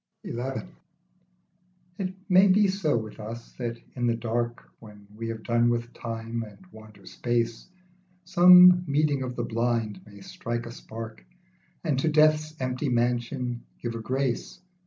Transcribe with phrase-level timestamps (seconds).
[0.25, 0.41] XL
[1.99, 5.93] IT may be so with us, that in the dark, When we have done with
[5.93, 7.67] Time and wander Space,
[8.25, 11.23] Some meeting of the blind may strike a spark,
[11.83, 14.59] And to Death's empty mansion give a grace.